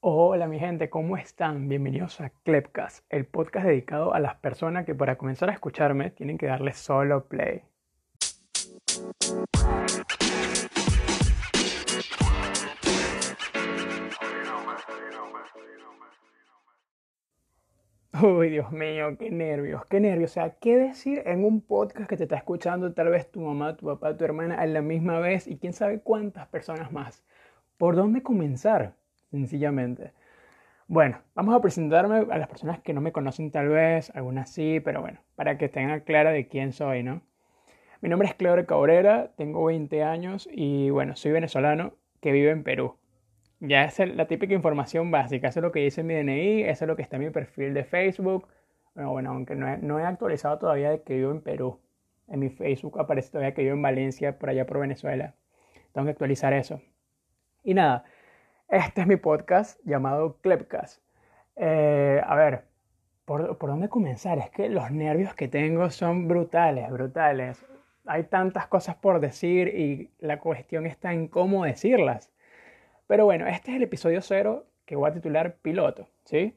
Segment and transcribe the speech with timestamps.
[0.00, 1.68] Hola mi gente, ¿cómo están?
[1.68, 6.38] Bienvenidos a Clepcast, el podcast dedicado a las personas que para comenzar a escucharme tienen
[6.38, 7.62] que darle solo play.
[18.22, 20.30] Uy, Dios mío, qué nervios, qué nervios.
[20.30, 23.76] O sea, ¿qué decir en un podcast que te está escuchando tal vez tu mamá,
[23.76, 27.24] tu papá, tu hermana a la misma vez y quién sabe cuántas personas más?
[27.78, 28.97] ¿Por dónde comenzar?
[29.30, 30.12] Sencillamente.
[30.86, 34.80] Bueno, vamos a presentarme a las personas que no me conocen tal vez, algunas sí,
[34.80, 37.20] pero bueno, para que tengan clara de quién soy, ¿no?
[38.00, 42.62] Mi nombre es Cleber Cabrera, tengo 20 años y bueno, soy venezolano que vive en
[42.62, 42.96] Perú.
[43.60, 46.88] Ya es la típica información básica, eso es lo que dice mi DNI, eso es
[46.88, 48.46] lo que está en mi perfil de Facebook.
[48.94, 51.80] Bueno, bueno aunque no he, no he actualizado todavía de que vivo en Perú.
[52.28, 55.34] En mi Facebook aparece todavía que vivo en Valencia, por allá por Venezuela.
[55.92, 56.80] Tengo que actualizar eso.
[57.64, 58.04] Y nada,
[58.68, 61.02] este es mi podcast llamado Clepcast.
[61.56, 62.64] Eh, a ver,
[63.24, 64.38] ¿por, ¿por dónde comenzar?
[64.38, 67.64] Es que los nervios que tengo son brutales, brutales.
[68.06, 72.30] Hay tantas cosas por decir y la cuestión está en cómo decirlas.
[73.06, 76.54] Pero bueno, este es el episodio cero que voy a titular piloto, ¿sí?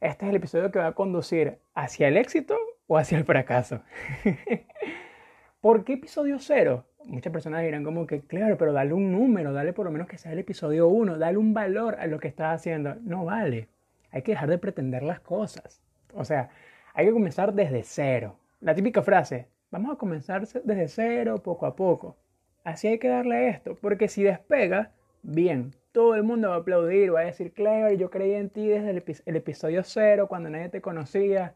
[0.00, 2.56] Este es el episodio que va a conducir hacia el éxito
[2.86, 3.80] o hacia el fracaso.
[5.62, 6.84] ¿Por qué episodio cero?
[7.06, 10.18] Muchas personas dirán como que, claro, pero dale un número, dale por lo menos que
[10.18, 12.96] sea el episodio uno, dale un valor a lo que estás haciendo.
[13.02, 13.68] No vale,
[14.10, 15.80] hay que dejar de pretender las cosas.
[16.14, 16.50] O sea,
[16.94, 18.36] hay que comenzar desde cero.
[18.60, 22.16] La típica frase, vamos a comenzar desde cero, poco a poco.
[22.64, 27.14] Así hay que darle esto, porque si despega, bien, todo el mundo va a aplaudir,
[27.14, 30.80] va a decir, Clever, yo creí en ti desde el, episodio cero, cuando nadie te
[30.80, 31.54] conocía.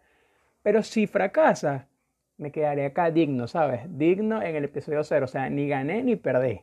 [0.62, 1.88] Pero si fracasa,
[2.39, 3.83] me quedaré acá digno, ¿sabes?
[3.98, 6.62] Digno en el episodio cero, o sea, ni gané ni perdí.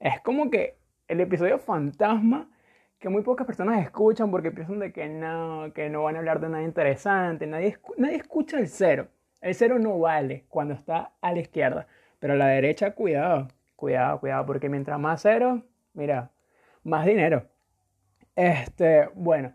[0.00, 0.76] Es como que
[1.08, 2.50] el episodio fantasma
[2.98, 6.40] que muy pocas personas escuchan porque piensan de que no, que no van a hablar
[6.40, 9.08] de nada interesante, nadie, nadie escucha el cero.
[9.40, 11.86] El cero no vale cuando está a la izquierda,
[12.18, 16.30] pero a la derecha, cuidado, cuidado, cuidado, porque mientras más cero, mira,
[16.82, 17.46] más dinero.
[18.34, 19.52] Este, bueno,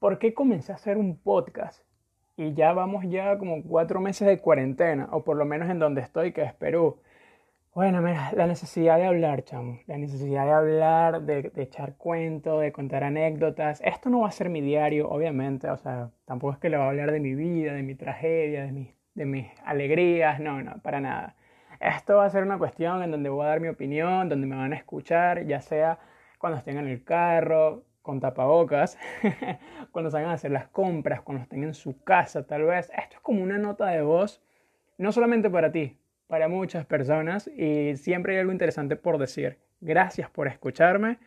[0.00, 1.87] ¿por qué comencé a hacer un podcast?
[2.38, 6.02] Y ya vamos ya como cuatro meses de cuarentena, o por lo menos en donde
[6.02, 7.00] estoy, que es Perú.
[7.74, 9.80] Bueno, mira, la necesidad de hablar, chamo.
[9.88, 13.80] La necesidad de hablar, de, echar cuentos, de contar anécdotas.
[13.84, 15.68] Esto no va a ser mi diario, obviamente.
[15.68, 18.62] O sea, tampoco es que le voy a hablar de mi vida, de mi tragedia,
[18.62, 20.38] de, mi, de mis alegrías.
[20.38, 21.34] No, no, para nada.
[21.80, 24.54] Esto va a ser una cuestión en donde voy a dar mi opinión, donde me
[24.54, 25.98] van a escuchar, ya sea
[26.38, 28.96] cuando estén en el carro, con tapabocas,
[29.92, 32.90] cuando salgan a hacer las compras, cuando estén en su casa tal vez.
[32.96, 34.42] Esto es como una nota de voz,
[34.96, 39.58] no solamente para ti, para muchas personas y siempre hay algo interesante por decir.
[39.82, 41.18] Gracias por escucharme.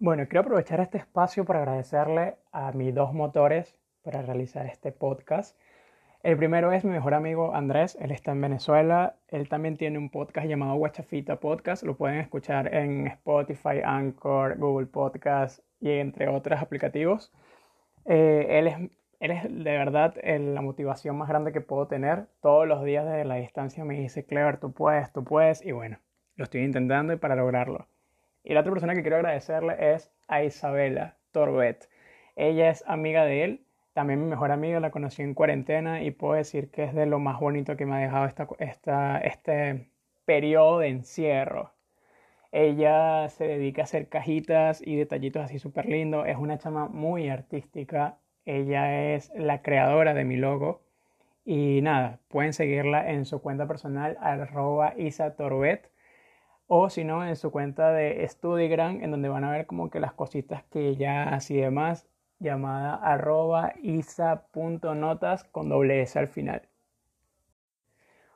[0.00, 5.56] Bueno, quiero aprovechar este espacio para agradecerle a mis dos motores para realizar este podcast.
[6.22, 10.08] El primero es mi mejor amigo Andrés, él está en Venezuela, él también tiene un
[10.08, 16.62] podcast llamado Guachafita Podcast, lo pueden escuchar en Spotify, Anchor, Google Podcast y entre otros
[16.62, 17.32] aplicativos.
[18.04, 18.76] Eh, él, es,
[19.18, 22.26] él es de verdad la motivación más grande que puedo tener.
[22.40, 25.98] Todos los días desde la distancia me dice, Clever, tú puedes, tú puedes, y bueno,
[26.36, 27.88] lo estoy intentando y para lograrlo.
[28.44, 31.88] Y la otra persona que quiero agradecerle es a Isabela Torbet.
[32.36, 36.34] Ella es amiga de él también mi mejor amiga la conocí en cuarentena y puedo
[36.34, 39.90] decir que es de lo más bonito que me ha dejado esta, esta, este
[40.24, 41.72] periodo de encierro.
[42.52, 46.26] Ella se dedica a hacer cajitas y detallitos así súper lindos.
[46.28, 48.18] Es una chama muy artística.
[48.44, 50.82] Ella es la creadora de mi logo.
[51.44, 55.90] Y nada, pueden seguirla en su cuenta personal, arroba isatorbet.
[56.66, 60.00] O si no, en su cuenta de StudyGram, en donde van a ver como que
[60.00, 62.11] las cositas que ella hace y demás
[62.42, 66.62] llamada arroba isa.notas con doble S al final.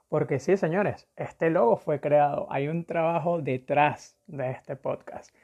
[0.08, 2.46] Porque sí, señores, este logo fue creado.
[2.50, 5.34] Hay un trabajo detrás de este podcast.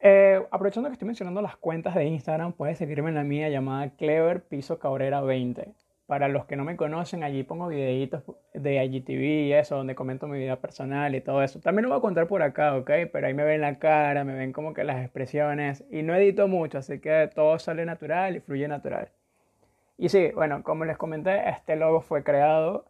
[0.00, 3.90] Eh, aprovechando que estoy mencionando las cuentas de Instagram, puedes seguirme en la mía llamada
[3.96, 5.74] Clever Piso Cabrera 20.
[6.06, 8.22] Para los que no me conocen, allí pongo videitos
[8.54, 11.60] de IGTV y eso, donde comento mi vida personal y todo eso.
[11.60, 12.90] También lo voy a contar por acá, ¿ok?
[13.12, 16.46] Pero ahí me ven la cara, me ven como que las expresiones y no edito
[16.46, 19.08] mucho, así que todo sale natural y fluye natural.
[19.98, 22.84] Y sí, bueno, como les comenté, este logo fue creado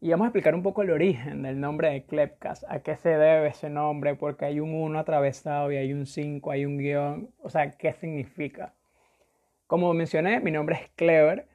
[0.00, 3.10] y vamos a explicar un poco el origen del nombre de Klepcast, a qué se
[3.10, 7.30] debe ese nombre, porque hay un 1 atravesado y hay un 5, hay un guion,
[7.42, 8.72] o sea, qué significa.
[9.68, 11.46] Como mencioné, mi nombre es Clever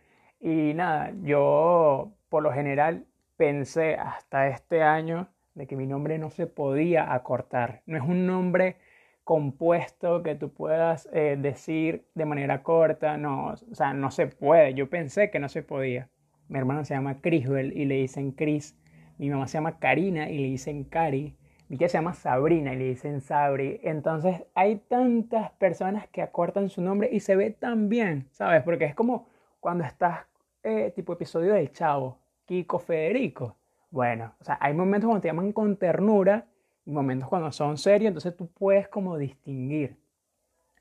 [0.42, 3.06] y nada, yo por lo general
[3.38, 7.82] pensé hasta este año de que mi nombre no se podía acortar.
[7.86, 8.78] No es un nombre
[9.24, 13.18] compuesto que tú puedas eh, decir de manera corta.
[13.18, 14.74] No, o sea, no se puede.
[14.74, 16.10] Yo pensé que no se podía.
[16.48, 18.78] Mi hermano se llama Criswell y le dicen Chris.
[19.18, 21.36] Mi mamá se llama Karina y le dicen Cari.
[21.70, 23.80] Mi tía se llama Sabrina y le dicen Sabri.
[23.84, 28.64] Entonces hay tantas personas que acortan su nombre y se ve tan bien, ¿sabes?
[28.64, 29.28] Porque es como
[29.62, 30.26] cuando estás
[30.64, 33.58] eh, tipo episodio del Chavo, Kiko Federico.
[33.90, 36.48] Bueno, o sea, hay momentos cuando te llaman con ternura
[36.86, 39.98] y momentos cuando son serios, entonces tú puedes como distinguir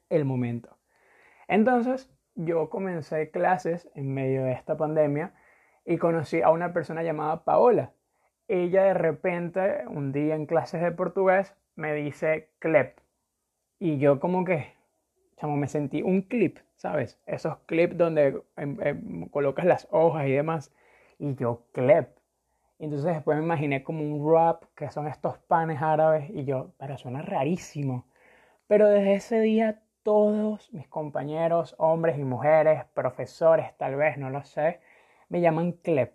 [0.08, 0.76] el momento.
[1.48, 5.34] Entonces, yo comencé clases en medio de esta pandemia
[5.84, 7.92] y conocí a una persona llamada Paola.
[8.48, 12.98] Ella de repente, un día en clases de portugués, me dice CLEP.
[13.78, 14.74] Y yo como que,
[15.36, 17.20] chamo, me sentí un clip, ¿sabes?
[17.26, 20.72] Esos clips donde em, em, colocas las hojas y demás.
[21.18, 22.08] Y yo, CLEP.
[22.78, 26.96] Entonces después me imaginé como un wrap, que son estos panes árabes, y yo, pero
[26.96, 28.06] suena rarísimo.
[28.66, 34.42] Pero desde ese día todos mis compañeros, hombres y mujeres, profesores tal vez, no lo
[34.44, 34.80] sé,
[35.28, 36.14] me llaman Clep.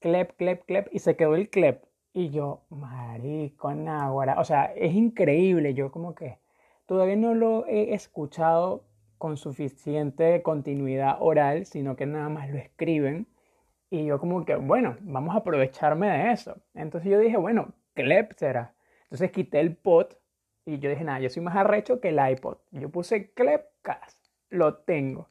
[0.00, 1.84] Clep, Clep, Clep, y se quedó el Clep.
[2.14, 4.40] Y yo, marico, náhuara.
[4.40, 5.74] O sea, es increíble.
[5.74, 6.38] Yo como que
[6.86, 8.84] todavía no lo he escuchado
[9.18, 13.26] con suficiente continuidad oral, sino que nada más lo escriben.
[13.90, 16.56] Y yo como que, bueno, vamos a aprovecharme de eso.
[16.74, 18.74] Entonces yo dije, bueno, Clep será.
[19.04, 20.18] Entonces quité el pot
[20.64, 22.58] y yo dije, nada, yo soy más arrecho que el iPod.
[22.72, 24.18] Yo puse Clepcast,
[24.50, 25.30] lo tengo.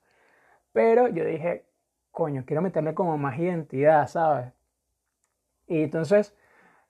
[0.71, 1.65] Pero yo dije,
[2.11, 4.53] coño, quiero meterle como más identidad, ¿sabes?
[5.67, 6.35] Y entonces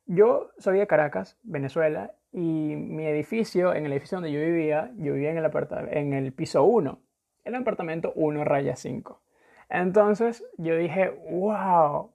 [0.05, 5.13] yo soy de Caracas, Venezuela, y mi edificio, en el edificio donde yo vivía, yo
[5.13, 5.51] vivía en el,
[5.91, 6.99] en el piso 1,
[7.45, 9.21] el apartamento 1 raya 5.
[9.69, 12.11] Entonces yo dije, wow,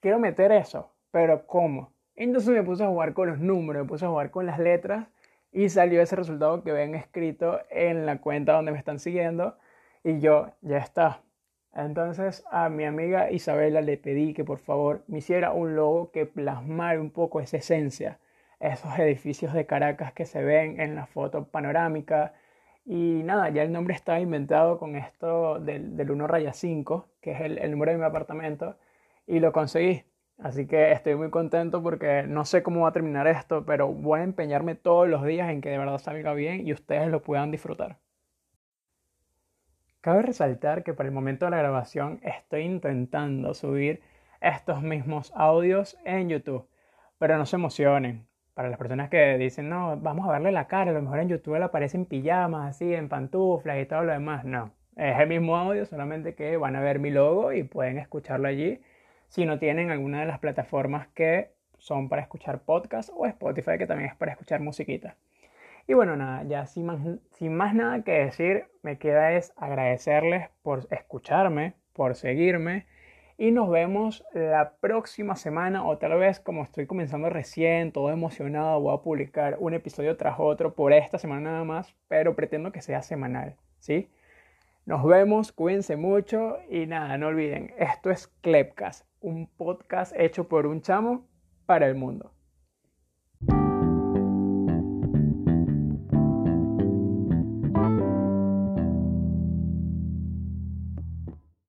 [0.00, 1.92] quiero meter eso, pero ¿cómo?
[2.16, 5.08] Entonces me puse a jugar con los números, me puse a jugar con las letras
[5.52, 9.56] y salió ese resultado que ven escrito en la cuenta donde me están siguiendo
[10.02, 11.22] y yo, ya está.
[11.74, 16.26] Entonces a mi amiga Isabela le pedí que por favor me hiciera un logo que
[16.26, 18.18] plasmara un poco esa esencia,
[18.60, 22.34] esos edificios de Caracas que se ven en la foto panorámica,
[22.84, 27.32] y nada, ya el nombre estaba inventado con esto del, del 1 raya 5, que
[27.32, 28.76] es el, el número de mi apartamento,
[29.26, 30.04] y lo conseguí.
[30.38, 34.20] Así que estoy muy contento porque no sé cómo va a terminar esto, pero voy
[34.20, 37.50] a empeñarme todos los días en que de verdad salga bien y ustedes lo puedan
[37.50, 37.98] disfrutar.
[40.00, 44.00] Cabe resaltar que para el momento de la grabación estoy intentando subir
[44.40, 46.66] estos mismos audios en YouTube,
[47.18, 50.90] pero no se emocionen, para las personas que dicen, no, vamos a verle la cara,
[50.90, 54.12] a lo mejor en YouTube le aparece en pijamas, así, en pantuflas y todo lo
[54.12, 54.46] demás.
[54.46, 58.48] No, es el mismo audio, solamente que van a ver mi logo y pueden escucharlo
[58.48, 58.80] allí
[59.28, 63.86] si no tienen alguna de las plataformas que son para escuchar podcast o Spotify, que
[63.86, 65.16] también es para escuchar musiquita.
[65.86, 67.00] Y bueno, nada, ya sin más,
[67.32, 72.86] sin más nada que decir, me queda es agradecerles por escucharme, por seguirme
[73.40, 78.78] y nos vemos la próxima semana o tal vez como estoy comenzando recién, todo emocionado,
[78.78, 82.82] voy a publicar un episodio tras otro por esta semana nada más, pero pretendo que
[82.82, 84.10] sea semanal, ¿sí?
[84.84, 90.66] Nos vemos, cuídense mucho y nada, no olviden, esto es Clepcast, un podcast hecho por
[90.66, 91.26] un chamo
[91.64, 92.34] para el mundo.